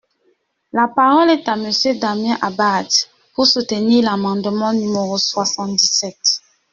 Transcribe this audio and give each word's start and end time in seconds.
La 0.73 0.87
parole 0.87 1.29
est 1.29 1.47
à 1.47 1.55
Monsieur 1.55 1.93
Damien 1.93 2.35
Abad, 2.41 2.87
pour 3.35 3.45
soutenir 3.45 4.03
l’amendement 4.03 4.73
numéro 4.73 5.19
soixante-dix-sept. 5.19 6.39